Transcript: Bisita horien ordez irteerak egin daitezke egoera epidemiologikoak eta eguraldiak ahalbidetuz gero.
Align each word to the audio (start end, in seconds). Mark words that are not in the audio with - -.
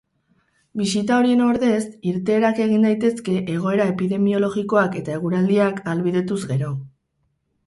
Bisita 0.79 1.17
horien 1.17 1.43
ordez 1.47 1.81
irteerak 2.11 2.61
egin 2.65 2.87
daitezke 2.87 3.35
egoera 3.57 3.87
epidemiologikoak 3.93 4.99
eta 5.03 5.15
eguraldiak 5.21 5.85
ahalbidetuz 5.87 6.41
gero. 6.55 6.73